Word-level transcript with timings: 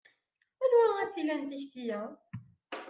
Anwa 0.63 0.85
ay 0.97 1.07
tt-ilan 1.09 1.41
tekti-a? 1.49 2.01